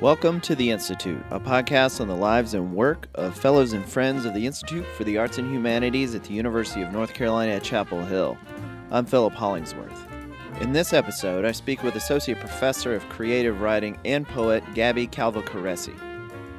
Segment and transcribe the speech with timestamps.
[0.00, 4.24] Welcome to The Institute, a podcast on the lives and work of fellows and friends
[4.24, 7.62] of the Institute for the Arts and Humanities at the University of North Carolina at
[7.62, 8.36] Chapel Hill.
[8.90, 10.04] I'm Philip Hollingsworth.
[10.60, 15.94] In this episode, I speak with Associate Professor of Creative Writing and poet Gaby Calvocoressi.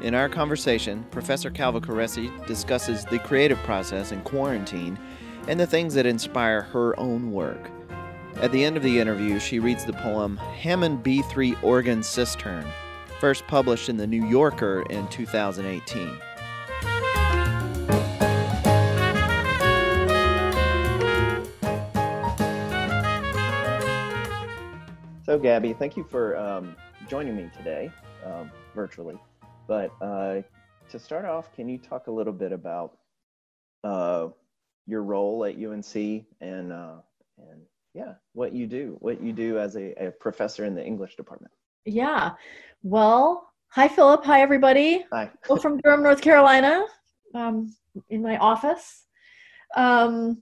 [0.02, 4.98] In our conversation, Professor Calvo-Caressy discusses the creative process in quarantine
[5.50, 7.70] and the things that inspire her own work.
[8.38, 12.66] At the end of the interview, she reads the poem Hammond B3 Organ Cistern
[13.20, 16.18] first published in The New Yorker in 2018.
[25.24, 26.76] So, Gaby, thank you for um,
[27.10, 27.92] joining me today
[28.26, 29.18] um, virtually.
[29.68, 30.42] But uh,
[30.90, 32.98] to start off, can you talk a little bit about
[33.84, 34.28] uh,
[34.86, 36.72] your role at UNC and
[37.38, 37.62] and
[37.94, 41.52] yeah, what you do, what you do as a, a professor in the English department?
[41.86, 42.32] Yeah.
[42.82, 44.26] Well, hi, Philip.
[44.26, 45.06] Hi, everybody.
[45.12, 45.30] Hi.
[45.62, 46.84] from Durham, North Carolina,
[47.36, 47.74] um,
[48.10, 49.06] in my office.
[49.76, 50.42] Um,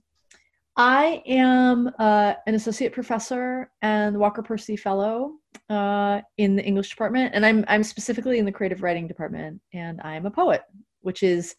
[0.76, 5.34] I am uh, an associate professor and Walker Percy Fellow
[5.68, 10.00] uh, in the English department, and I'm I'm specifically in the creative writing department, and
[10.00, 10.62] I'm a poet,
[11.02, 11.54] which is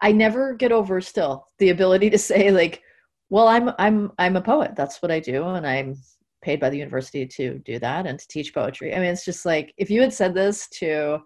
[0.00, 2.82] I never get over still the ability to say like,
[3.30, 4.76] well, I'm I'm I'm a poet.
[4.76, 5.96] That's what I do, and I'm
[6.44, 8.94] paid by the university to do that and to teach poetry.
[8.94, 11.18] I mean, it's just like if you had said this to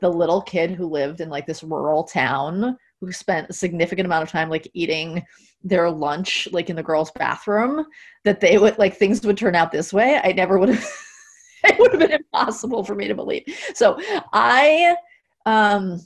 [0.00, 4.22] the little kid who lived in like this rural town who spent a significant amount
[4.22, 5.22] of time like eating
[5.62, 7.84] their lunch like in the girls' bathroom,
[8.24, 10.88] that they would like things would turn out this way, I never would have
[11.64, 13.42] it would have been impossible for me to believe.
[13.74, 13.98] So
[14.32, 14.96] I
[15.44, 16.00] um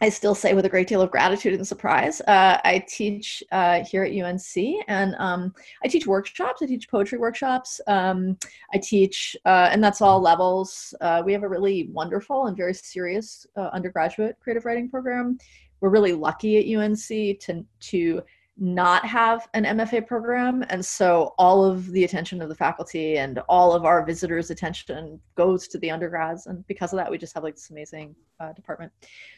[0.00, 2.20] I still say with a great deal of gratitude and surprise.
[2.22, 6.60] Uh, I teach uh, here at UNC, and um, I teach workshops.
[6.60, 7.80] I teach poetry workshops.
[7.86, 8.36] Um,
[8.74, 10.92] I teach, uh, and that's all levels.
[11.00, 15.38] Uh, we have a really wonderful and very serious uh, undergraduate creative writing program.
[15.80, 18.22] We're really lucky at UNC to to
[18.58, 20.64] not have an MFA program.
[20.70, 25.20] And so all of the attention of the faculty and all of our visitors' attention
[25.34, 26.46] goes to the undergrads.
[26.46, 28.92] And because of that, we just have like this amazing uh, department.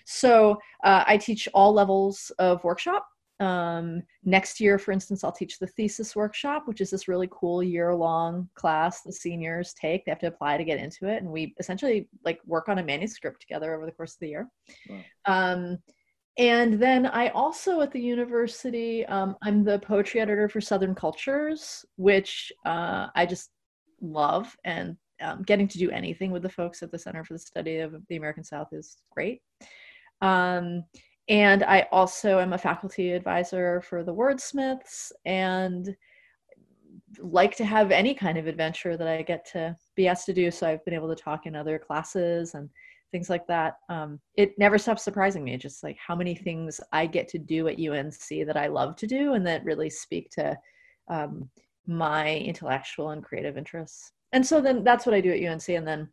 [0.05, 3.09] So uh, I teach all levels of workshop.
[3.41, 7.63] Um, next year, for instance, I'll teach the thesis workshop, which is this really cool
[7.63, 10.05] year long class the seniors take.
[10.05, 11.23] They have to apply to get into it.
[11.23, 14.49] And we essentially like work on a manuscript together over the course of the year.
[14.89, 15.01] Wow.
[15.25, 15.79] Um,
[16.39, 21.85] and then I also at the university, um, I'm the poetry editor for Southern Cultures,
[21.97, 23.51] which uh, I just
[24.01, 24.57] love.
[24.65, 27.79] And um, getting to do anything with the folks at the Center for the Study
[27.79, 29.43] of the American South is great.
[30.23, 30.85] Um,
[31.29, 35.95] and I also am a faculty advisor for the Wordsmiths and
[37.19, 40.51] like to have any kind of adventure that I get to be asked to do.
[40.51, 42.71] So I've been able to talk in other classes and
[43.11, 43.79] things like that.
[43.89, 47.69] Um, it never stops surprising me, just like how many things I get to do
[47.69, 50.57] at UNC that I love to do and that really speak to
[51.09, 51.49] um,
[51.87, 54.13] my intellectual and creative interests.
[54.33, 55.69] And so then that's what I do at UNC.
[55.71, 56.09] And then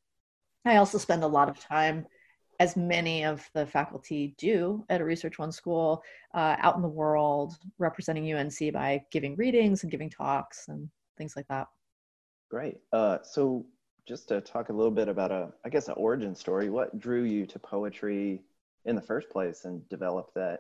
[0.66, 2.06] I also spend a lot of time,
[2.62, 6.02] as many of the faculty do at a Research One school,
[6.34, 11.36] uh, out in the world representing UNC by giving readings and giving talks and things
[11.36, 11.68] like that.
[12.50, 12.78] Great.
[12.94, 13.66] Uh, so
[14.08, 16.70] just to talk a little bit about a, I guess, an origin story.
[16.70, 18.44] What drew you to poetry
[18.86, 20.60] in the first place, and developed that,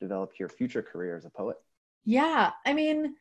[0.00, 1.56] developed your future career as a poet?
[2.04, 3.14] Yeah, I mean,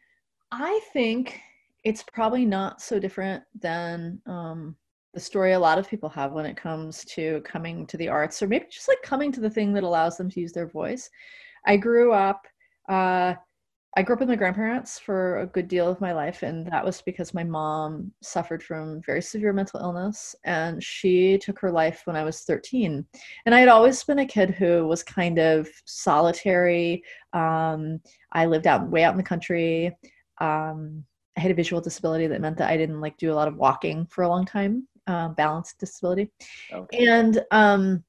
[0.51, 1.41] I think
[1.83, 4.75] it's probably not so different than um,
[5.13, 8.41] the story a lot of people have when it comes to coming to the arts,
[8.41, 11.09] or maybe just like coming to the thing that allows them to use their voice.
[11.65, 12.47] I grew up.
[12.87, 13.35] Uh,
[13.95, 16.83] I grew up with my grandparents for a good deal of my life, and that
[16.83, 22.01] was because my mom suffered from very severe mental illness, and she took her life
[22.05, 23.05] when I was 13.
[23.45, 27.03] And I had always been a kid who was kind of solitary.
[27.33, 27.99] Um,
[28.31, 29.95] I lived out way out in the country.
[30.41, 31.03] Um,
[31.37, 33.57] I had a visual disability that meant that I didn't like do a lot of
[33.57, 36.31] walking for a long time, um, balanced disability,
[36.71, 37.05] okay.
[37.05, 38.03] and um,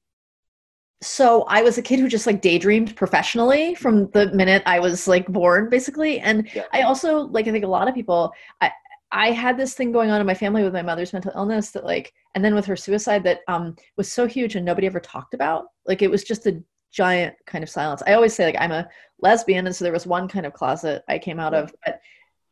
[1.01, 5.07] so I was a kid who just like daydreamed professionally from the minute I was
[5.07, 6.19] like born, basically.
[6.19, 6.63] And yeah.
[6.73, 8.31] I also like I think a lot of people
[8.61, 8.71] I
[9.11, 11.85] I had this thing going on in my family with my mother's mental illness that
[11.85, 15.33] like and then with her suicide that um was so huge and nobody ever talked
[15.33, 15.65] about.
[15.85, 18.01] Like it was just a giant kind of silence.
[18.07, 18.87] I always say like I'm a
[19.19, 21.99] lesbian and so there was one kind of closet I came out of, but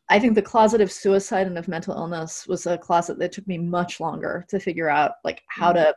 [0.10, 3.48] I think the closet of suicide and of mental illness was a closet that took
[3.48, 5.86] me much longer to figure out like how mm-hmm.
[5.86, 5.96] to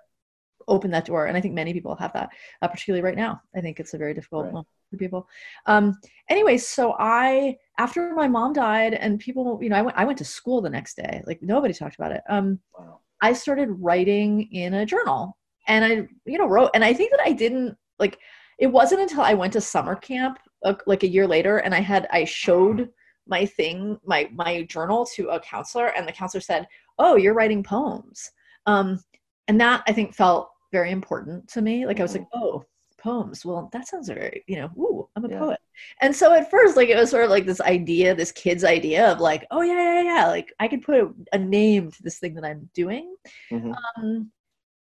[0.68, 2.28] open that door and i think many people have that
[2.62, 4.52] uh, particularly right now i think it's a very difficult right.
[4.52, 5.28] moment for people
[5.66, 5.98] um
[6.28, 10.18] anyway so i after my mom died and people you know I went, I went
[10.18, 13.00] to school the next day like nobody talked about it um wow.
[13.20, 15.36] i started writing in a journal
[15.66, 18.18] and I, you know, wrote, and I think that I didn't like.
[18.58, 21.80] It wasn't until I went to summer camp, uh, like a year later, and I
[21.80, 22.88] had I showed
[23.26, 26.66] my thing, my my journal to a counselor, and the counselor said,
[26.98, 28.30] "Oh, you're writing poems,"
[28.66, 29.00] um,
[29.48, 31.86] and that I think felt very important to me.
[31.86, 32.38] Like I was like, Mm-hmm.
[32.38, 32.64] "Oh,
[32.98, 33.44] poems.
[33.44, 35.38] Well, that sounds very, you know, ooh, I'm a Yeah.
[35.38, 35.60] poet."
[36.02, 39.12] And so at first, like it was sort of like this idea, this kid's idea
[39.12, 42.18] of like, "Oh yeah, yeah, yeah," like I could put a, a name to this
[42.18, 43.14] thing that I'm doing.
[43.50, 43.86] Mhm.
[43.98, 44.30] Um,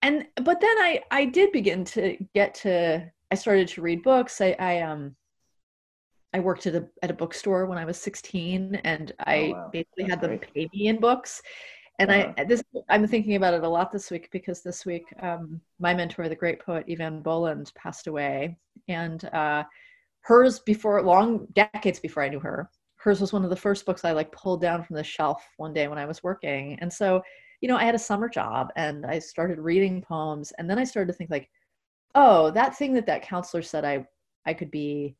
[0.02, 4.40] and but then I I did begin to get to I started to read books.
[4.40, 5.16] I I um
[6.34, 9.70] I worked at a at a bookstore when I was 16 and I Oh, wow.
[9.72, 10.42] basically That's had them great.
[10.54, 11.42] pay me in books.
[11.98, 12.32] And Uh-huh.
[12.38, 15.94] I this I'm thinking about it a lot this week because this week um, my
[15.94, 18.56] mentor, the great poet Eavan Boland, passed away,
[18.88, 19.64] and uh,
[20.20, 24.04] hers before long decades before I knew her, hers was one of the first books
[24.04, 27.22] I like pulled down from the shelf one day when I was working, and so
[27.60, 30.84] you know I had a summer job and I started reading poems, and then I
[30.84, 31.50] started to think like,
[32.14, 34.06] oh, that thing that that counselor said I
[34.46, 35.16] I could be.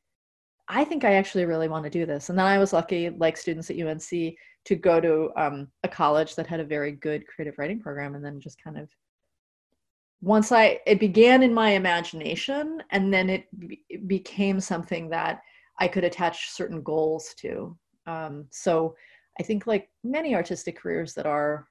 [0.68, 2.28] I think I actually really want to do this.
[2.28, 4.36] And then I was lucky, like students at UNC,
[4.68, 8.24] to go to um, a college that had a very good creative writing program and
[8.24, 8.90] then just kind of
[10.20, 13.46] once i it began in my imagination and then it,
[13.88, 15.40] it became something that
[15.78, 17.76] i could attach certain goals to
[18.06, 18.94] um, so
[19.38, 21.66] i think like many artistic careers that are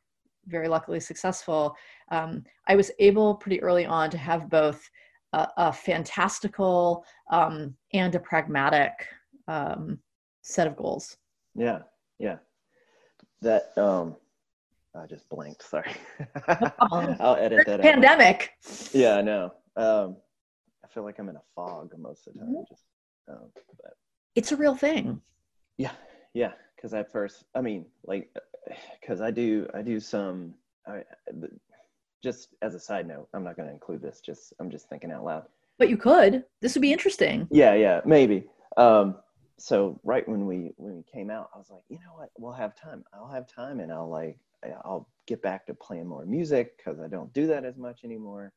[0.48, 1.76] very luckily successful
[2.12, 4.90] um, i was able pretty early on to have both
[5.34, 8.92] a, a fantastical um, and a pragmatic
[9.48, 10.00] um,
[10.42, 11.18] set of goals
[11.56, 11.80] Yeah,
[12.20, 12.38] yeah.
[13.42, 14.16] That um,
[14.96, 15.64] I just blanked.
[15.64, 15.92] Sorry.
[17.20, 17.82] I'll edit that out.
[17.82, 18.52] pandemic
[18.94, 19.54] Yeah, I know.
[19.76, 20.18] Um,
[20.84, 22.64] I feel like I'm in a fog most of the time.
[22.68, 22.84] Just,
[23.30, 23.94] um, but
[24.36, 25.22] it's a real thing
[25.78, 25.92] yeah,
[26.34, 26.52] yeah.
[26.76, 28.30] Because at first, I mean, like,
[29.00, 30.54] because I do, I do some.
[30.86, 31.04] I,
[32.24, 34.22] just as a side note, I'm not going to include this.
[34.22, 35.44] Just, I'm just thinking out loud.
[35.78, 38.46] but you could this would be interesting Yeah, yeah, maybe.
[38.78, 39.16] Um,
[39.60, 42.30] so right when we when we came out, I was like, you know what?
[42.38, 43.04] We'll have time.
[43.14, 44.38] I'll have time, and I'll like
[44.86, 48.54] I'll get back to playing more music because I don't do that as much anymore,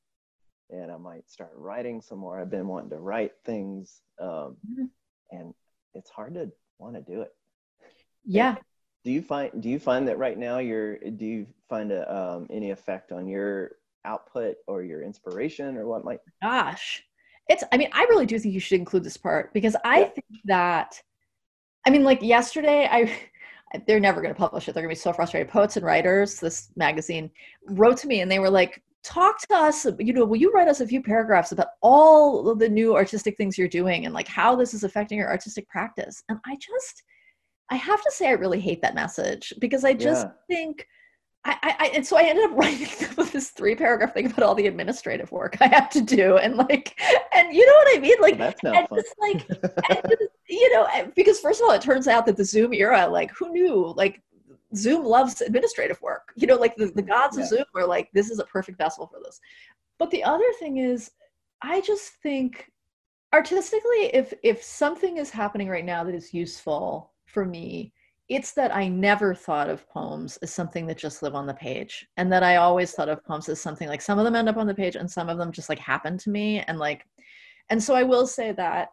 [0.71, 2.39] and I might start writing some more.
[2.41, 4.91] I've been wanting to write things, um, Mhm.
[5.31, 5.55] and
[5.95, 7.33] it's hard to want to do it.
[8.25, 8.57] yeah
[9.05, 12.47] Do you find Do you find that right now you're Do you find a, um,
[12.51, 13.73] any effect on your
[14.05, 16.21] output or your inspiration or what might?
[16.43, 17.03] gosh
[17.49, 20.09] it's i mean i really do think you should include this part because i Yeah.
[20.09, 21.01] think that
[21.87, 23.13] i mean like yesterday i
[23.87, 26.41] they're never going to publish it they're going to be so frustrated poets and writers
[26.41, 27.31] this magazine
[27.67, 30.69] wrote to me and they were like talk to us you know will you write
[30.69, 34.29] us a few paragraphs about all of the new artistic things you're doing and like
[34.29, 37.03] how this is affecting your artistic practice and i just
[37.71, 40.33] i have to say i really hate that message because i just Yeah.
[40.49, 40.87] think
[41.43, 42.87] I, I, and so I ended up writing
[43.33, 47.01] this three paragraph thing about all the administrative work I have to do, and like,
[47.35, 48.99] and you know what I mean, Well, like, that's and not fun.
[48.99, 49.49] just like,
[50.11, 50.87] just, you know,
[51.17, 54.21] because first of all, it turns out that the Zoom era, like, who knew, like,
[54.77, 56.29] Zoom loves administrative work.
[56.37, 57.45] You know, like the, the gods Yeah.
[57.45, 59.41] of Zoom are like, this is a perfect vessel for this.
[59.99, 61.11] But the other thing is,
[61.63, 62.71] I just think
[63.33, 67.93] artistically, if if something is happening right now that is useful for me,
[68.29, 72.07] it's that I never thought of poems as something that just live on the page.
[72.17, 74.57] And that I always thought of poems as something like some of them end up
[74.57, 76.61] on the page and some of them just like happen to me.
[76.61, 77.05] And like,
[77.71, 78.91] and so I will say that,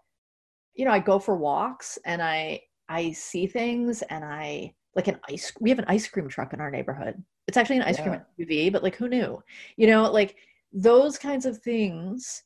[0.74, 5.20] you know, I go for walks and I I see things and I like an
[5.30, 7.22] ice we have an ice cream truck in our neighborhood.
[7.48, 8.46] It's actually an ice cream Yeah.
[8.46, 9.44] SUV, but like who knew?
[9.76, 10.36] You know, like
[10.74, 12.44] those kinds of things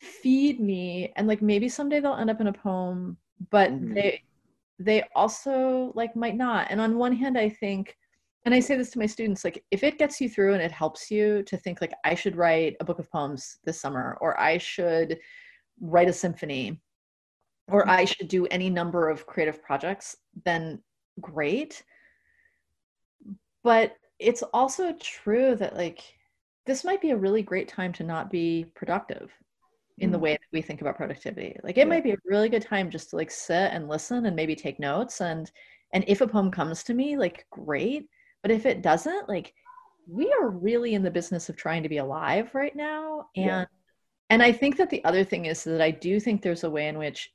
[0.00, 3.16] feed me and like maybe someday they'll end up in a poem,
[3.50, 3.94] but Mhm.
[3.94, 4.22] they
[4.84, 6.68] they also like might not.
[6.70, 7.96] And on one hand I think
[8.44, 10.72] and I say this to my students like if it gets you through and it
[10.72, 14.38] helps you to think like I should write a book of poems this summer or
[14.40, 15.18] I should
[15.80, 16.80] write a symphony
[17.68, 20.82] or I should do any number of creative projects, then
[21.20, 21.82] great.
[23.62, 26.02] But it's also true that like
[26.66, 29.32] this might be a really great time to not be productive
[30.02, 30.22] in the Mm.
[30.22, 31.56] way that we think about productivity.
[31.62, 31.84] Like it Yeah.
[31.86, 34.78] might be a really good time just to like sit and listen and maybe take
[34.80, 35.50] notes and
[35.94, 38.08] and if a poem comes to me, like great.
[38.42, 39.54] But if it doesn't, like
[40.08, 43.28] we are really in the business of trying to be alive right now.
[43.36, 43.64] And Yeah.
[44.30, 46.88] and I think that the other thing is that I do think there's a way
[46.88, 47.32] in which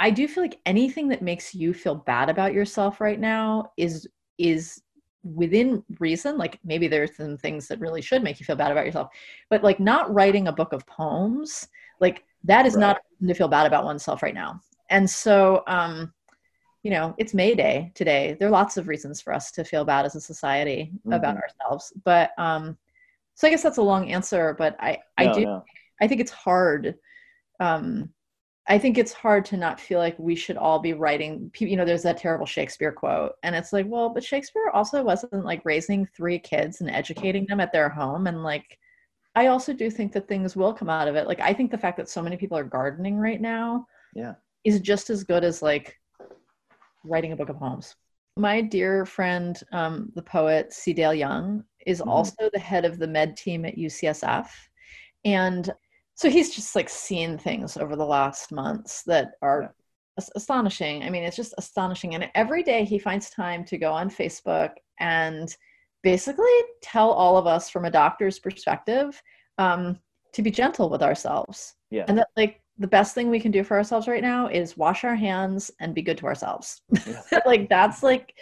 [0.00, 4.08] I do feel like anything that makes you feel bad about yourself right now is
[4.38, 4.82] is
[5.22, 6.36] within reason.
[6.38, 9.10] Like maybe there's some things that really should make you feel bad about yourself,
[9.50, 11.68] but like not writing a book of poems,
[12.02, 14.60] like that is not a to feel bad about oneself right now.
[14.90, 16.12] And so, um,
[16.82, 18.36] you know, it's May Day today.
[18.38, 21.42] There are lots of reasons for us to feel bad as a society about Mhm.
[21.42, 22.76] ourselves, but um,
[23.34, 25.64] so I guess that's a long answer, but I I No, do no.
[26.00, 26.96] I think it's hard.
[27.60, 28.10] Um,
[28.68, 31.50] I think it's hard to not feel like we should all be writing.
[31.58, 35.44] You know, there's that terrible Shakespeare quote, and it's like, well, but Shakespeare also wasn't
[35.44, 38.78] like raising three kids and educating them at their home, and like,
[39.34, 41.26] I also do think that things will come out of it.
[41.26, 44.34] Like, I think the fact that so many people are gardening right now Yeah.
[44.64, 45.98] is just as good as like
[47.04, 47.96] writing a book of poems.
[48.36, 50.92] My dear friend, um, the poet C.
[50.92, 52.06] Dale Young, is Mhm.
[52.06, 54.50] also the head of the med team at UCSF.
[55.24, 55.72] And
[56.14, 59.68] so he's just like seen things over the last months that are Yeah.
[60.18, 61.02] as- astonishing.
[61.02, 62.14] I mean, it's just astonishing.
[62.14, 65.54] And every day he finds time to go on Facebook and
[66.02, 66.46] basically
[66.82, 69.20] tell all of us from a doctor's perspective
[69.58, 69.98] um,
[70.32, 72.04] to be gentle with ourselves Yeah.
[72.08, 75.04] and that like the best thing we can do for ourselves right now is wash
[75.04, 77.20] our hands and be good to ourselves Yeah.
[77.46, 78.34] like that's like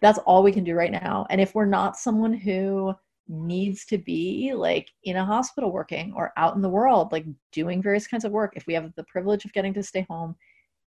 [0.00, 2.94] that's all we can do right now and if we're not someone who
[3.28, 7.82] needs to be like in a hospital working or out in the world like doing
[7.82, 10.34] various kinds of work if we have the privilege of getting to stay home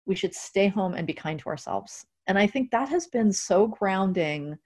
[0.05, 3.31] we should stay home and be kind to ourselves and i think that has been
[3.31, 4.57] so grounding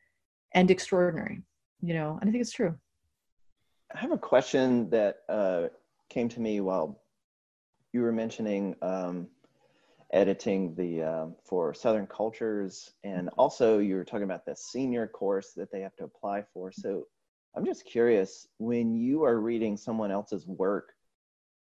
[0.56, 1.42] and extraordinary
[1.82, 2.76] you know and i think it's true
[3.94, 5.68] I have a question that uh,
[6.10, 7.02] came to me while
[7.94, 9.28] you were mentioning um,
[10.12, 15.54] editing the um for Southern cultures, and also you were talking about the senior course
[15.56, 16.72] that they have to apply for.
[16.72, 17.06] So
[17.56, 20.94] I'm just curious when you are reading someone else's work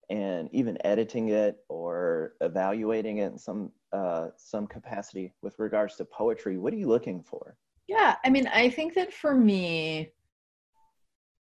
[0.08, 6.04] and even editing it or evaluating it in some uh, some capacity with regards to
[6.06, 7.56] poetry, what are you looking for?
[7.88, 10.10] Yeah, I mean, I think that for me,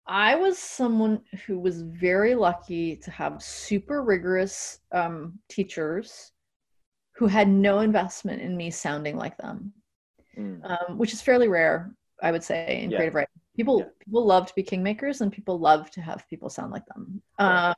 [0.08, 6.32] I was someone who was very lucky to have super rigorous um, teachers
[7.16, 9.74] who had no investment in me sounding like them,
[10.38, 11.94] Mm, um, which is fairly rare,
[12.24, 12.98] I would say, in Yeah.
[12.98, 13.40] creative writing.
[13.56, 13.90] People Yeah.
[14.00, 17.22] people love to be kingmakers, and people love to have people sound like them.
[17.40, 17.70] Right.
[17.70, 17.74] Uh,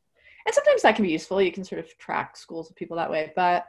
[0.46, 1.42] and sometimes that can be useful.
[1.42, 3.68] You can sort of track schools of people that way, but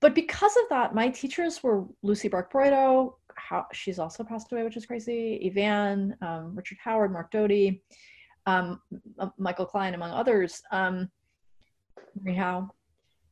[0.00, 3.14] but because of that, my teachers were Lucie Brock-Broido.
[3.48, 5.40] How she's also passed away, which is crazy.
[5.44, 7.82] Eavan, um, Richard Howard, Mark Doty,
[8.46, 8.80] um,
[9.38, 10.62] Michael Klein, among others.
[10.70, 11.10] Um,
[12.36, 12.70] Howe.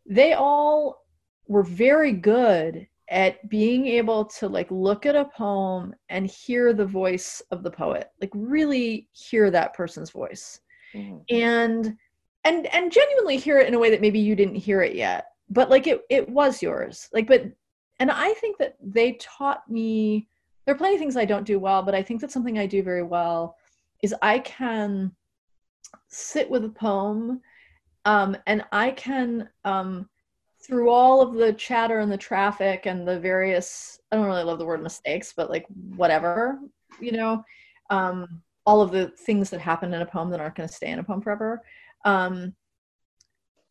[0.06, 1.04] They all
[1.46, 6.86] were very good at being able to like look at a poem and hear the
[6.86, 10.60] voice of the poet, like really hear that person's voice
[10.94, 11.22] mhm.
[11.30, 11.96] and
[12.44, 15.26] and and genuinely hear it in a way that maybe you didn't hear it yet
[15.50, 17.44] but like it it was yours like but
[18.00, 20.26] and i think that they taught me
[20.64, 22.66] there are plenty of things i don't do well but i think that something i
[22.66, 23.56] do very well
[24.02, 25.12] is i can
[26.08, 27.40] sit with a poem
[28.06, 30.08] um, and i can um,
[30.60, 34.58] through all of the chatter and the traffic and the various i don't really love
[34.58, 36.58] the word mistakes but like whatever
[37.00, 37.44] you know
[37.90, 40.90] um, all of the things that happen in a poem that aren't going to stay
[40.90, 41.62] in a poem forever
[42.04, 42.54] um,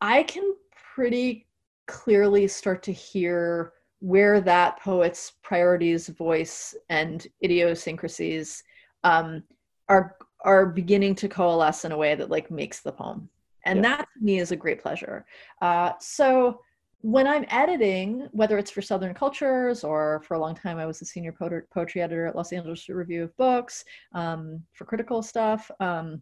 [0.00, 0.54] i can
[0.94, 1.46] pretty
[1.86, 8.62] clearly start to hear where that poet's priorities voice and idiosyncrasies
[9.04, 9.42] um,
[9.88, 13.28] are are beginning to coalesce in a way that like makes the poem.
[13.66, 13.82] And Yeah.
[13.96, 15.26] that to me is a great pleasure.
[15.60, 16.60] Uh, so
[17.02, 20.98] when i'm editing whether it's for southern cultures or for a long time i was
[20.98, 21.32] the senior
[21.72, 26.20] poetry editor at los angeles review of books um, for critical stuff um,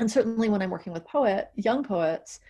[0.00, 2.40] and certainly when i'm working with poet young poets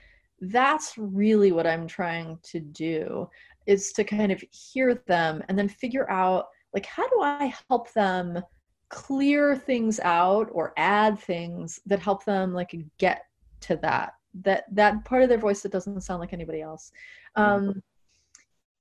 [0.40, 3.28] that's really what i'm trying to do
[3.66, 7.92] is to kind of hear them and then figure out like how do i help
[7.92, 8.42] them
[8.88, 13.24] clear things out or add things that help them like get
[13.60, 16.90] to that that that part of their voice that doesn't sound like anybody else.
[17.36, 17.82] Um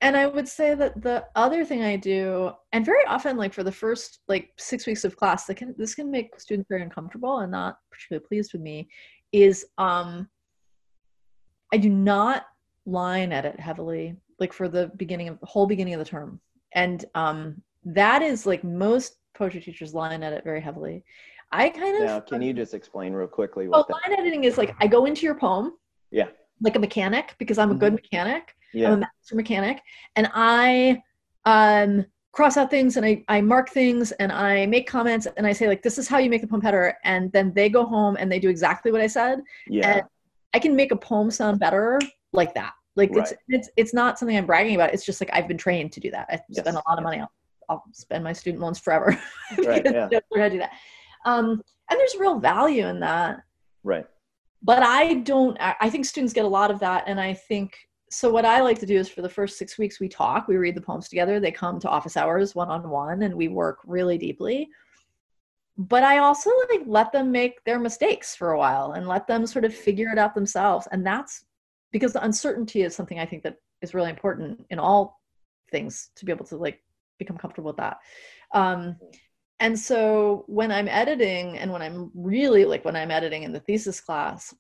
[0.02, 3.64] and i would say that the other thing i do and very often like for
[3.64, 7.40] the first like six weeks of class that can this can make students very uncomfortable
[7.40, 8.90] and not particularly pleased with me
[9.32, 10.28] is um
[11.72, 12.48] i do not
[12.86, 16.42] line edit heavily like for the beginning of the whole beginning of the term
[16.74, 21.04] and um that is like most poetry teachers line edit very heavily
[21.54, 24.10] i kind of Now, can you just explain real quickly well what that?
[24.10, 25.74] line editing is like i go into your poem
[26.10, 26.28] Yeah.
[26.60, 28.88] like a mechanic because i'm a good mechanic Yeah.
[28.88, 29.82] i'm a master mechanic
[30.18, 31.02] and i
[31.46, 35.54] um cross out things and I, I mark things and i make comments and i
[35.54, 38.16] say like this is how you make the poem better and then they go home
[38.20, 39.90] and they do exactly what i said Yeah.
[39.98, 40.02] and
[40.54, 42.00] i can make a poem sound better
[42.34, 43.40] like that like it's Right.
[43.50, 46.12] it's it's not something i'm bragging about it's just like i've been trained to do
[46.12, 47.32] that i Yes, spend a lot of money I'll,
[47.70, 49.18] I'll spend my student loans forever
[49.64, 50.10] Right, yeah.
[50.38, 50.72] I do that
[51.26, 53.44] um and there's real value in that
[53.84, 54.06] Right.
[54.62, 55.58] but I don't.
[55.60, 57.76] I I think students get a lot of that, and I think
[58.12, 58.30] so.
[58.30, 60.76] What I like to do is for the first six weeks we talk, we read
[60.76, 61.40] the poems together.
[61.40, 64.70] They come to office hours one on one, and we work really deeply.
[65.78, 69.46] but I also like let them make their mistakes for a while and let them
[69.48, 70.88] sort of figure it out themselves.
[70.92, 71.46] And that's
[71.92, 75.22] because the uncertainty is something I think that is really important in all
[75.72, 76.82] things to be able to like
[77.20, 77.98] become comfortable with that.
[78.54, 78.98] Um,
[79.60, 83.60] and so when I'm editing and when I'm really like when I'm editing in the
[83.60, 84.54] thesis class,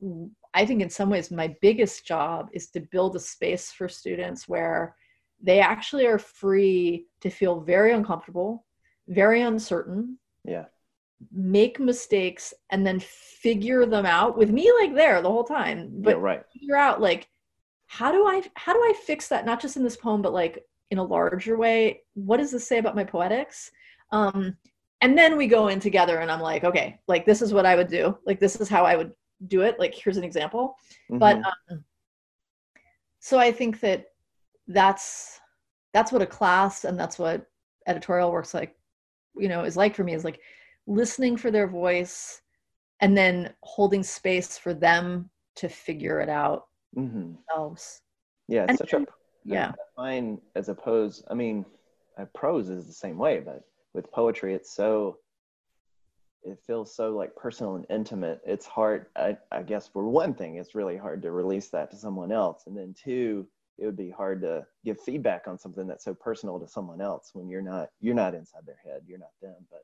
[0.54, 4.48] I think in some ways my biggest job is to build a space for students
[4.48, 4.96] where
[5.42, 8.66] they actually are free to feel very uncomfortable,
[9.08, 10.20] very uncertain.
[10.46, 10.66] Yeah.
[11.32, 15.90] Make mistakes and then figure them out with me like there the whole time.
[15.94, 16.44] But yeah, right.
[16.54, 17.28] figure out like
[17.88, 20.66] how do I how do I fix that not just in this poem but like
[20.90, 22.02] in a larger way?
[22.14, 23.72] What does this say about my poetics?
[24.12, 24.58] Um,
[25.02, 27.76] and then we go in together and I'm like, okay, like this is what I
[27.76, 28.18] would do.
[28.26, 29.12] Like this is how I would
[29.48, 29.80] do it.
[29.80, 30.76] Like here's an example.
[31.10, 31.18] Mm-hmm.
[31.18, 31.84] But um,
[33.20, 34.06] so I think that
[34.68, 35.40] that's
[35.94, 37.46] that's what a class and that's what
[37.88, 38.76] editorial works like
[39.36, 40.40] you know is like for me is like
[40.88, 42.42] listening for their voice
[43.00, 47.34] and then holding space for them to figure it out mm-hmm.
[47.34, 48.02] themselves.
[48.48, 49.06] Yeah and such a
[49.44, 49.72] yeah.
[49.96, 51.66] fine as opposed i mean
[52.36, 55.18] prose is the same way but with poetry it's so
[56.44, 58.42] it feels so like personal and intimate.
[58.46, 61.98] It's hard I, I guess for one thing it's really hard to release that to
[61.98, 62.64] someone else.
[62.66, 63.48] And then two
[63.78, 67.32] it would be hard to give feedback on something that's so personal to someone else
[67.34, 69.56] when you're not you're not inside their head you're not them.
[69.70, 69.84] But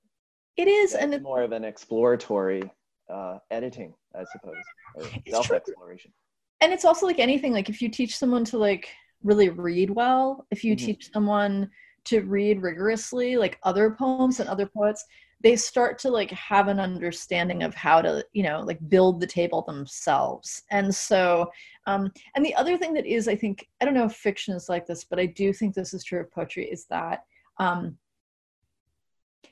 [0.57, 2.69] it is and it's more of an exploratory
[3.09, 6.11] uh, editing i suppose self-exploration.
[6.59, 8.89] And it's also like anything like if you teach someone to like
[9.23, 10.85] really read well if you mm-hmm.
[10.87, 11.69] teach someone
[12.05, 15.05] to read rigorously like other poems and other poets
[15.41, 19.27] they start to like have an understanding of how to you know like build the
[19.27, 20.63] table themselves.
[20.71, 21.51] And so
[21.85, 24.69] um and the other thing that is i think i don't know if fiction is
[24.69, 27.23] like this but i do think this is true of poetry is that
[27.59, 27.97] um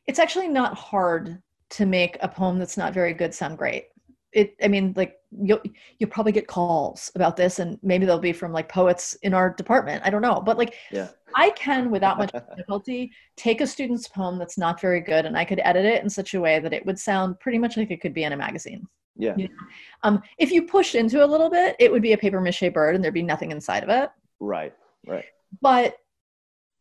[0.08, 3.86] it's actually not hard to make a poem that's not very good sound great.
[4.32, 5.62] It i mean like you'll
[5.98, 9.54] you'll probably get calls about this and maybe they'll be from like poets in our
[9.54, 10.04] department.
[10.06, 10.41] I don't know.
[10.41, 11.10] But like yeah.
[11.36, 15.45] I can without much difficulty take a student's poem that's not very good and i
[15.45, 18.02] could edit it in such a way that it would sound pretty much like it
[18.02, 18.88] could be in a magazine.
[19.17, 19.36] Yeah.
[19.38, 19.56] You know?
[20.04, 22.95] um if you push into a little bit it would be a paper mache bird
[22.95, 24.10] and there'd be nothing inside of it.
[24.39, 24.74] Right
[25.08, 25.26] right.
[25.62, 25.98] But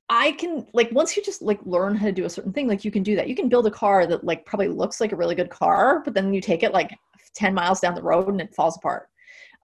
[0.08, 2.84] I can like once you just like learn how to do a certain thing, like
[2.84, 3.28] you can do that.
[3.28, 6.14] You can build a car that like probably looks like a really good car, but
[6.14, 6.94] then you take it like
[7.34, 9.08] 10 miles down the road and it falls apart.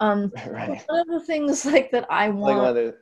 [0.00, 0.82] Um, right.
[0.86, 2.56] One of the things like that I want.
[2.56, 2.94] Like one of those,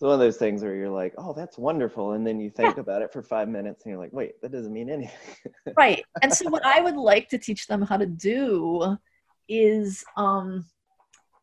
[0.06, 2.12] one of those things where you're like, oh, that's wonderful.
[2.12, 2.80] And then you think yeah.
[2.80, 5.12] about it for five minutes and you're like, wait, that doesn't mean anything.
[5.76, 6.02] right.
[6.22, 8.96] And so what I would like to teach them how to do
[9.48, 10.64] is um,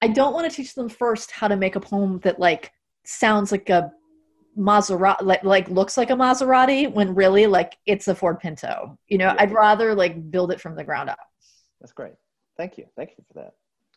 [0.01, 2.71] I don't want to teach them first how to make a poem that like
[3.05, 3.91] sounds like a
[4.57, 8.97] Maserati like, like looks like a Maserati when really like it's a Ford Pinto.
[9.07, 9.35] You know, yeah.
[9.37, 11.19] I'd rather like build it from the ground up.
[11.79, 12.15] That's great.
[12.57, 12.85] Thank you.
[12.95, 13.53] Thank you for that.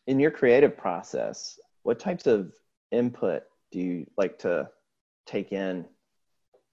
[0.07, 2.53] In your creative process, what types of
[2.90, 3.42] input
[3.73, 4.68] do you like to
[5.27, 5.87] take in?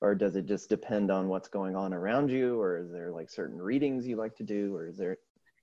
[0.01, 2.59] Or does it just depend on what's going on around you?
[2.59, 4.75] Or is there like certain readings you like to do?
[4.75, 5.17] Or is there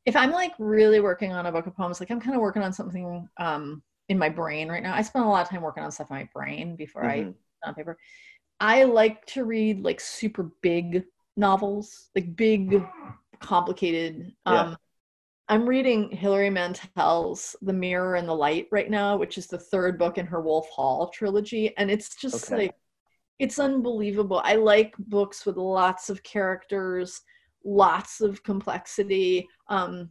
[0.06, 2.62] if I'm like really working on a book of poems, like I'm kind of working
[2.62, 4.94] on something um in my brain right now.
[4.94, 7.28] I spend a lot of time working on stuff in my brain before mm-hmm.
[7.28, 7.34] I
[7.66, 7.98] on paper.
[8.60, 11.04] I like to read like super big
[11.36, 12.84] novels, like big,
[13.40, 14.32] complicated.
[14.46, 14.74] Um, yeah.
[15.48, 19.98] I'm reading Hilary Mantel's The Mirror and the Light right now, which is the third
[19.98, 21.76] book in her Wolf Hall trilogy.
[21.76, 22.62] And it's just okay.
[22.62, 22.74] like,
[23.38, 24.40] it's unbelievable.
[24.44, 27.20] I like books with lots of characters,
[27.64, 29.46] lots of complexity.
[29.68, 30.08] Um,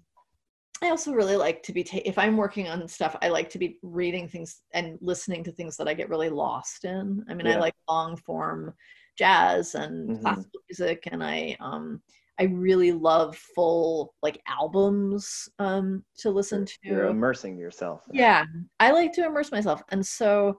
[0.81, 3.59] I also really like to be, ta- if I'm working on stuff, I like to
[3.59, 7.23] be reading things and listening to things that I get really lost in.
[7.29, 7.55] I mean, yeah.
[7.55, 8.73] I like long form
[9.17, 10.21] jazz and mm-hmm.
[10.21, 12.01] classical music, and I, um,
[12.39, 16.73] I really love full like albums um, to listen to.
[16.81, 18.01] You're immersing yourself.
[18.11, 18.43] Yeah,
[18.79, 20.57] I like to immerse myself, and so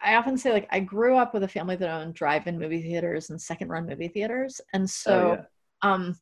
[0.00, 3.30] I often say like I grew up with a family that owned drive-in movie theaters
[3.30, 5.44] and second-run movie theaters, and so oh,
[5.84, 5.92] yeah.
[5.92, 6.16] um,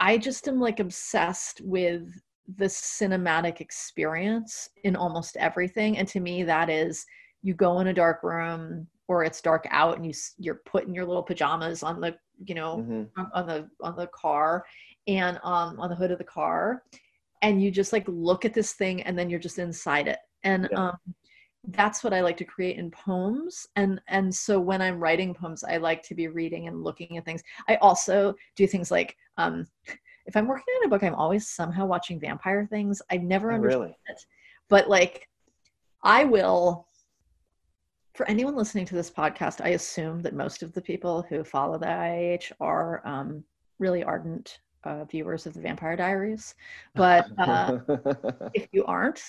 [0.00, 2.08] I just am like obsessed with
[2.56, 7.06] the cinematic experience in almost everything, and to me that is
[7.42, 11.04] you go in a dark room or it's dark out and you you're putting your
[11.04, 13.22] little pajamas on the you know mm-hmm.
[13.34, 14.64] on, the on the car
[15.06, 16.82] and um on the hood of the car
[17.42, 20.68] and you just like look at this thing and then you're just inside it and
[20.70, 20.88] yeah.
[20.88, 20.96] um
[21.68, 25.64] that's what i like to create in poems and and so when i'm writing poems
[25.64, 29.66] i like to be reading and looking at things i also do things like um
[30.26, 33.00] if i'm working on a book i'm always somehow watching vampire things.
[33.10, 33.96] I've never oh, understood really?
[34.08, 34.20] it.
[34.68, 35.28] But like
[36.02, 36.86] i will
[38.14, 41.78] for anyone listening to this podcast, I assume that most of the people who follow
[41.78, 43.42] the IAH are um,
[43.80, 46.54] really ardent uh, viewers of the Vampire Diaries,
[46.94, 47.78] but uh,
[48.54, 49.20] if you aren't,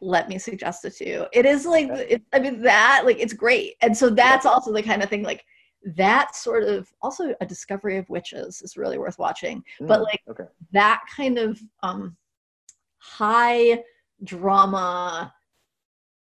[0.00, 1.26] let me suggest it to you.
[1.32, 4.82] It is like it, I mean that like it's great, and so that's also the
[4.82, 5.44] kind of thing like
[5.84, 9.62] that sort of also a discovery of witches is really worth watching.
[9.80, 10.44] Mm, but like okay.
[10.72, 12.16] that kind of um
[12.98, 13.82] high
[14.24, 15.32] drama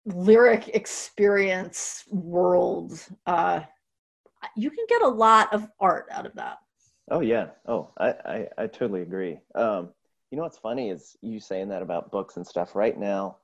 [0.05, 3.61] lyric experience world uh
[4.55, 6.57] you can get a lot of art out of that
[7.11, 9.89] oh yeah oh i i, I totally agree um
[10.29, 13.37] you know what's funny is you saying that about books and stuff right now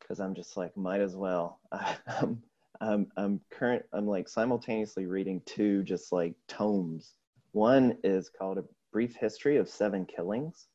[0.00, 2.42] because i'm just like might as well I, am
[2.84, 7.14] I'm, I'm current i'm like simultaneously reading two just like tomes
[7.52, 10.66] one is called a brief history of seven killings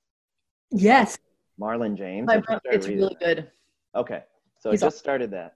[0.71, 1.17] yes
[1.59, 3.35] marlon james My, it's really that.
[3.35, 3.51] good
[3.95, 4.23] okay
[4.59, 5.03] so He's I just awesome.
[5.03, 5.55] started that.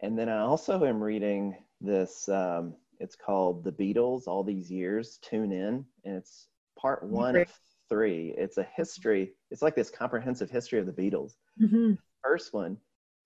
[0.00, 5.18] And then I also am reading this, um, it's called The Beatles All These Years,
[5.20, 5.84] Tune In.
[6.04, 6.46] And it's
[6.78, 7.48] part one Great.
[7.48, 7.54] of
[7.88, 8.34] three.
[8.38, 11.32] It's a history, it's like this comprehensive history of the Beatles.
[11.60, 11.94] Mm-hmm.
[12.22, 12.76] First one,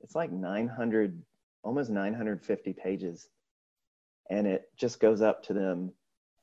[0.00, 1.22] it's like 900,
[1.62, 3.28] almost 950 pages.
[4.30, 5.92] And it just goes up to them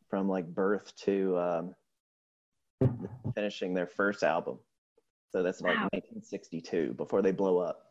[0.10, 1.76] from like birth to um,
[3.36, 4.60] finishing their first album.
[5.32, 5.90] So that's like wow.
[5.92, 7.88] 1962 before they blow up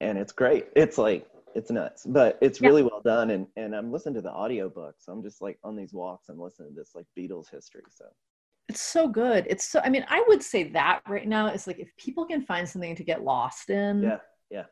[0.00, 0.68] and it's great.
[0.74, 3.30] It's like it's nuts, but it's really well done.
[3.30, 6.38] And and I'm listening to the audiobook, so I'm just like on these walks, I'm
[6.38, 7.82] listening to this like Beatles history.
[7.90, 8.06] So
[8.68, 9.46] it's so good.
[9.48, 9.80] It's so.
[9.80, 12.94] I mean, I would say that right now is like if people can find something
[12.96, 14.02] to get lost in.
[14.02, 14.18] Yeah.
[14.50, 14.64] Yeah.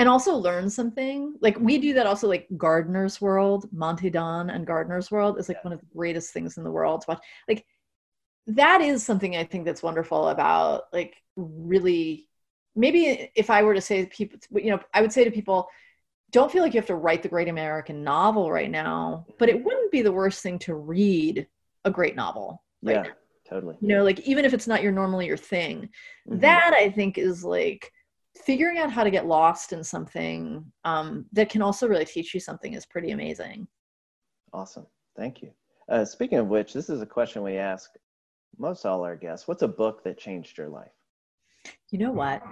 [0.00, 1.34] And also learn something.
[1.42, 5.58] Like we do that also like Gardener's World, Monty Don and Gardener's World is like
[5.58, 5.64] yeah.
[5.64, 7.20] one of the greatest things in the world to watch.
[7.46, 7.66] Like
[8.46, 12.30] that is something I think that's wonderful about like really
[12.74, 15.68] maybe if I were to say to people, you know, I would say to people,
[16.30, 19.62] don't feel like you have to write the great American novel right now, but it
[19.62, 21.46] wouldn't be the worst thing to read
[21.84, 22.62] a great novel.
[22.80, 23.10] Right yeah, now.
[23.46, 23.76] totally.
[23.82, 25.90] You know, like even if it's not your normally your thing,
[26.26, 26.38] mm-hmm.
[26.40, 27.92] that I think is like
[28.44, 32.40] figuring out how to get lost in something um, that can also really teach you
[32.40, 33.66] something is pretty amazing.
[34.52, 34.86] Awesome.
[35.16, 35.50] Thank you.
[35.88, 37.90] Uh, speaking of which, this is a question we ask
[38.58, 39.48] most all our guests.
[39.48, 40.92] What's a book that changed your life?
[41.90, 42.42] You know what?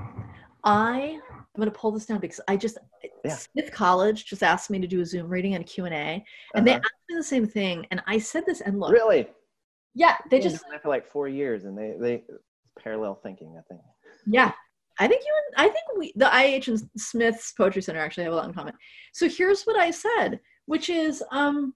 [0.64, 2.78] I I'm going to pull this down because I just
[3.24, 3.36] yeah.
[3.36, 6.24] Smith College just asked me to do a Zoom reading and Q and A, and
[6.54, 6.64] uh-huh.
[6.64, 8.92] they asked me the same thing, and I said this and look.
[8.92, 9.28] Really?
[9.94, 12.24] Yeah, they just for like four years, and they they
[12.78, 13.56] parallel thinking.
[13.58, 13.80] I think.
[14.26, 14.52] Yeah,
[14.98, 18.32] I think you and I think we the IH and Smith's Poetry Center actually have
[18.32, 18.74] a lot in common.
[19.12, 21.74] So here's what I said, which is um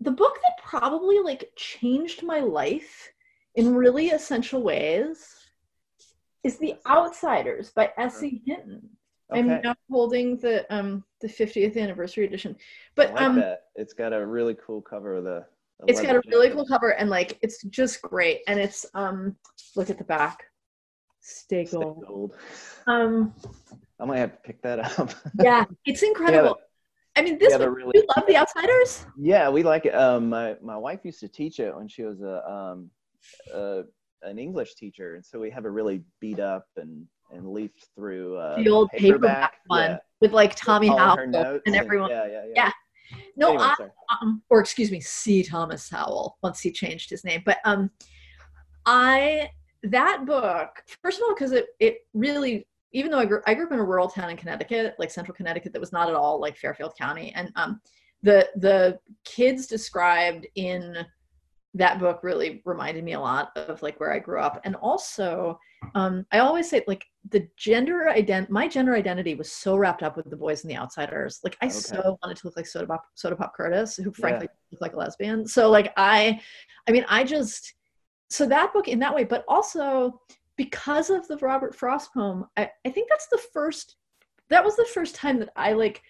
[0.00, 3.10] the book that probably like changed my life
[3.54, 5.34] in really essential ways
[6.42, 8.42] is The Outsiders by S.E.
[8.44, 8.90] Hinton.
[9.32, 9.40] Okay.
[9.40, 12.54] I'm now holding the um the 50th anniversary edition.
[12.94, 13.62] But like um that.
[13.74, 15.46] it's got a really cool cover of the,
[15.80, 18.40] the It's got a really cool cover and like it's just great.
[18.46, 19.36] And it's um
[19.74, 20.44] look at the back.
[21.26, 21.98] Stay gold.
[21.98, 22.36] Stay gold.
[22.86, 23.34] Um
[23.98, 25.14] I might have to pick that up.
[25.42, 26.58] yeah, it's incredible.
[27.16, 29.06] I mean, this one, really, you love The Outsiders?
[29.16, 29.94] Yeah, we like it.
[29.94, 32.90] Um, my my wife used to teach it when she was a um,
[33.54, 33.82] a
[34.22, 38.36] an English teacher, and so we have a really beat up and and leafed through
[38.36, 39.96] uh, the old paperback, paperback one yeah.
[40.20, 42.10] with like Tommy Howell and everyone.
[42.10, 42.52] yeah, yeah, yeah.
[42.56, 42.70] yeah.
[43.36, 43.64] No, anyway,
[44.10, 45.44] I, um, or excuse me, C.
[45.44, 46.36] Thomas Howell.
[46.42, 47.90] Once he changed his name, but um,
[48.86, 49.50] I
[49.84, 53.66] that book first of all because it it really even though I grew I grew
[53.66, 56.40] up in a rural town in Connecticut, like central Connecticut, that was not at all
[56.40, 57.80] like Fairfield County, and um,
[58.22, 61.04] the the kids described in
[61.74, 64.60] that book really reminded me a lot of like where I grew up.
[64.62, 65.58] And also,
[65.96, 70.16] um, I always say like the gender ident my gender identity was so wrapped up
[70.16, 71.40] with the boys and the outsiders.
[71.42, 71.74] Like I okay.
[71.74, 74.68] so wanted to look like Soda Pop Soda Pop Curtis, who frankly yeah.
[74.70, 75.48] looked like a lesbian.
[75.48, 76.40] So like I
[76.88, 77.74] I mean I just
[78.30, 80.20] so that book in that way, but also
[80.56, 83.96] because of the Robert Frost poem, I, I think that's the first
[84.50, 86.02] that was the first time that I like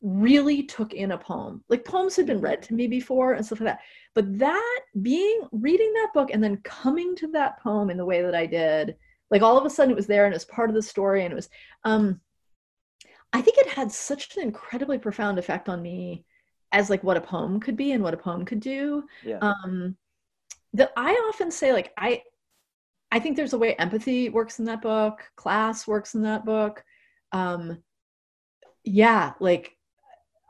[0.00, 1.62] really took in a poem.
[1.68, 3.80] Like poems had been read to me before and stuff like that.
[4.14, 8.22] But that being reading that book and then coming to that poem in the way
[8.22, 8.96] that I did,
[9.30, 11.24] like all of a sudden it was there and it was part of the story
[11.24, 11.48] and it was
[11.84, 12.20] um
[13.32, 16.24] I think it had such an incredibly profound effect on me
[16.72, 19.04] as like what a poem could be and what a poem could do.
[19.24, 19.38] Yeah.
[19.38, 19.96] Um
[20.74, 22.22] that I often say like I
[23.10, 26.82] I think there's a way empathy works in that book, class works in that book.
[27.32, 27.82] Um
[28.84, 29.76] yeah, like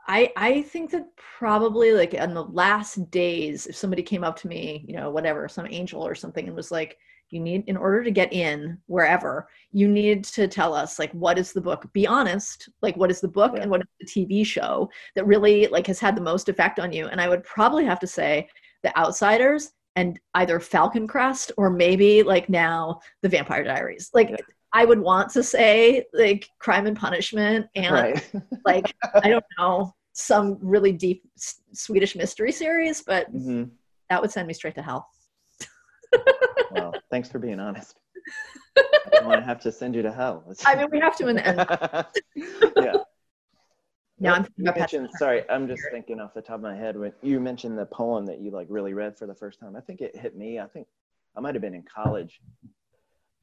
[0.07, 1.05] I I think that
[1.39, 5.47] probably like in the last days, if somebody came up to me, you know, whatever,
[5.47, 6.97] some angel or something, and was like,
[7.29, 11.37] "You need, in order to get in wherever, you need to tell us like what
[11.37, 11.91] is the book.
[11.93, 13.61] Be honest, like what is the book yeah.
[13.61, 16.91] and what is the TV show that really like has had the most effect on
[16.91, 18.49] you." And I would probably have to say,
[18.83, 24.09] The Outsiders and either Falcon Crest or maybe like now the Vampire Diaries.
[24.13, 24.37] Like Yeah.
[24.73, 28.31] I would want to say like Crime and Punishment and Right.
[28.65, 33.63] like I don't know some really deep S- Swedish mystery series, but hmm
[34.09, 35.07] that would send me straight to hell.
[36.71, 37.97] Well, thanks for being honest.
[38.77, 40.43] I don't want to have to send you to hell.
[40.65, 41.65] I mean, we have to in the end.
[42.77, 42.97] yeah.
[44.23, 47.11] Now I'm thinking mentioned, sorry, I'm just thinking off the top of my head when
[47.21, 49.75] you mentioned the poem that you like really read for the first time.
[49.75, 50.59] I think it hit me.
[50.59, 50.87] I think
[51.35, 52.39] I might have been in college.
[52.63, 52.67] I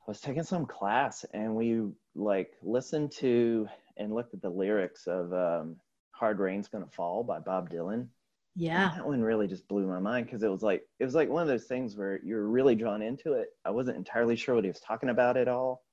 [0.07, 1.83] was taking some class and we
[2.15, 5.77] like listened to and looked at the lyrics of um,
[6.13, 8.09] "Hard Rain's Gonna Fall" by Bob Dylan.
[8.57, 8.93] Yeah.
[8.97, 11.43] That one really just blew my mind because it was like it was like one
[11.43, 13.49] of those things where you're really drawn into it.
[13.67, 15.85] I wasn't entirely sure what he was talking about at all,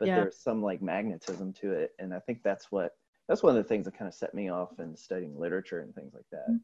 [0.00, 0.16] but Yeah.
[0.16, 2.96] there's some like magnetism to it, and I think that's what
[3.28, 5.94] that's one of the things that kind of set me off in studying literature and
[5.94, 6.58] things like that.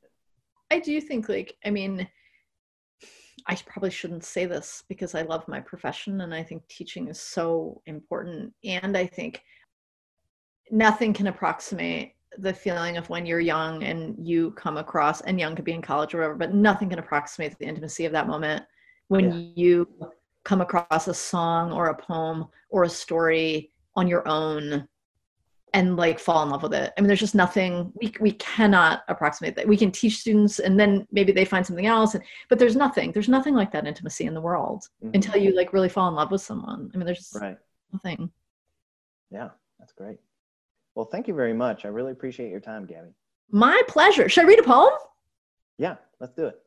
[0.70, 2.09] I do think like I mean
[3.46, 7.18] I probably shouldn't say this because I love my profession and I think teaching is
[7.18, 9.42] so important and I think
[10.70, 15.57] nothing can approximate the feeling of when you're young and you come across and young
[15.57, 18.62] could be in college or whatever but nothing can approximate the intimacy of that moment
[19.09, 19.51] when Yeah.
[19.57, 19.88] you
[20.44, 24.87] come across a song or a poem or a story on your own
[25.74, 26.92] and like fall in love with it.
[26.96, 29.66] I mean, there's just nothing we we cannot approximate that.
[29.68, 32.14] We can teach students, and then maybe they find something else.
[32.14, 33.12] And, but there's nothing.
[33.12, 35.14] There's nothing like that intimacy in the world Mhm.
[35.14, 36.90] until you like really fall in love with someone.
[36.92, 37.59] I mean, there's just Right.
[37.92, 38.30] nothing.
[39.30, 40.18] Yeah, that's great.
[40.94, 41.85] Well, thank you very much.
[41.85, 43.14] I really appreciate your time, Gaby.
[43.50, 44.28] My pleasure.
[44.28, 44.92] Should I read a poem?
[45.78, 46.61] Yeah, let's do it.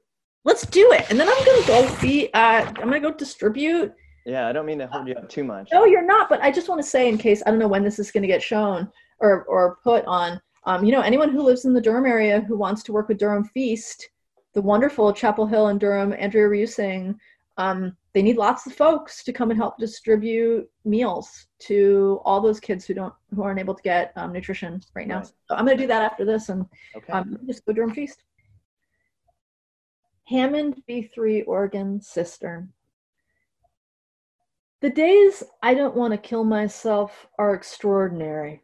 [0.46, 1.06] Let's do it.
[1.10, 2.34] And then I'm gonna go be.
[2.34, 3.94] Uh, I'm gonna go distribute.
[4.26, 5.70] Yeah, I don't mean to hold you up too much.
[5.72, 6.30] No, you're not.
[6.30, 8.22] But I just want to say, in case I don't know when this is going
[8.22, 11.82] to get shown or or put on, um, you know, anyone who lives in the
[11.82, 14.10] Durham area who wants to work with Durham Feast,
[14.54, 17.16] the wonderful Chapel Hill and Durham, Andrea Reusing,
[17.58, 22.60] um, they need lots of folks to come and help distribute meals to all those
[22.60, 25.18] kids who don't who aren't able to get um, nutrition right now.
[25.18, 25.28] Right.
[25.28, 27.12] So I'm going to do that after this, and Okay.
[27.12, 28.24] um, just go Durham Feast.
[30.26, 32.72] Hammond B3 organ cistern.
[34.84, 38.64] The days I don't want to kill myself are extraordinary.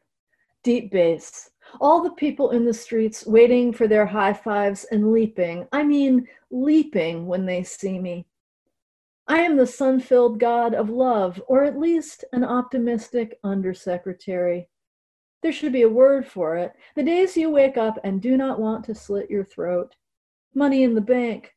[0.64, 1.52] Deep bass.
[1.80, 5.66] All the people in the streets waiting for their high fives and leaping.
[5.72, 8.28] I mean, leaping when they see me.
[9.30, 14.68] I am the sun filled god of love, or at least an optimistic undersecretary.
[15.42, 16.74] There should be a word for it.
[16.98, 19.96] The days you wake up and do not want to slit your throat.
[20.54, 21.56] Money in the bank.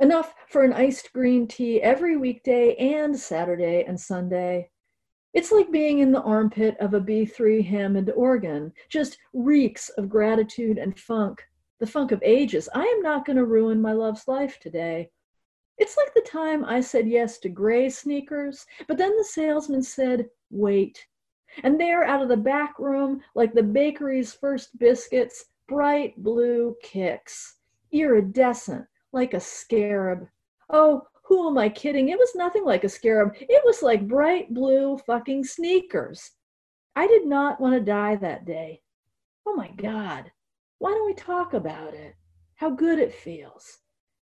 [0.00, 4.70] Enough for an iced green tea every weekday and Saturday and Sunday.
[5.32, 10.78] It's like being in the armpit of a B3 Hammond organ, just reeks of gratitude
[10.78, 11.44] and funk,
[11.78, 12.68] the funk of ages.
[12.74, 15.10] I am not going to ruin my love's life today.
[15.78, 20.28] It's like the time I said yes to gray sneakers, but then the salesman said,
[20.50, 21.06] wait.
[21.62, 27.58] And there, out of the back room, like the bakery's first biscuits, bright blue kicks,
[27.92, 30.28] iridescent, like a scarab.
[30.68, 32.10] Oh, who am I kidding?
[32.10, 33.34] It was nothing like a scarab.
[33.40, 36.32] It was like bright blue fucking sneakers.
[36.94, 38.82] I did not want to die that day.
[39.46, 40.30] Oh my God.
[40.78, 42.14] Why don't we talk about it?
[42.56, 43.78] How good it feels.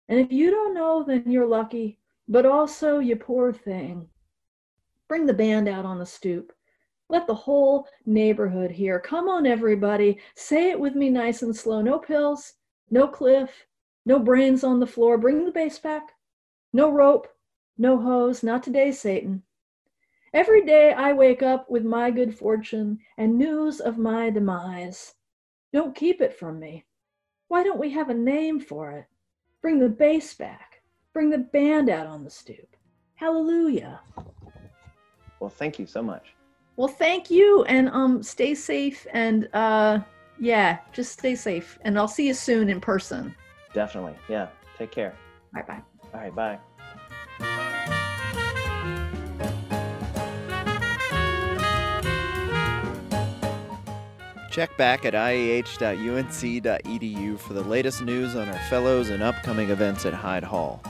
[0.09, 4.07] And if you don't know, then you're lucky, but also you poor thing.
[5.07, 6.51] Bring the band out on the stoop.
[7.09, 8.99] Let the whole neighborhood hear.
[8.99, 10.19] Come on, everybody.
[10.35, 11.81] Say it with me nice and slow.
[11.81, 12.53] No pills,
[12.91, 13.49] no cliff,
[14.05, 15.17] no brains on the floor.
[15.17, 16.13] Bring the bass back.
[16.73, 17.27] No rope,
[17.77, 18.43] no hose.
[18.43, 19.43] Not today, Satan.
[20.33, 25.15] Every day I wake up with my good fortune and news of my demise.
[25.73, 26.85] Don't keep it from me.
[27.47, 29.05] Why don't we have a name for it?
[29.61, 30.81] Bring the bass back.
[31.13, 32.75] Bring the band out on the stoop.
[33.15, 33.99] Hallelujah.
[35.39, 36.35] Well, thank you so much.
[36.75, 39.99] Well, thank you and um stay safe and uh
[40.39, 43.35] yeah, just stay safe and I'll see you soon in person.
[43.73, 44.15] Definitely.
[44.27, 44.47] Yeah.
[44.77, 45.15] Take care.
[45.53, 45.81] Bye bye.
[46.13, 46.35] All right.
[46.35, 46.59] Bye.
[54.49, 55.69] Check back at iah.unc.edu
[57.39, 60.81] for the latest news on our fellows and upcoming events at Hyde Hall.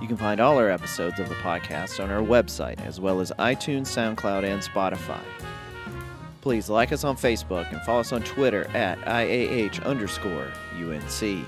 [0.00, 3.30] You can find all our episodes of the podcast on our website, as well as
[3.38, 5.20] iTunes, SoundCloud, and Spotify.
[6.40, 11.46] Please like us on Facebook and follow us on Twitter at IAH underscore UNC.